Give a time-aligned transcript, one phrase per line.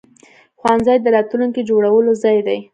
[0.59, 2.59] ښوونځی د راتلونکي جوړولو ځای دی.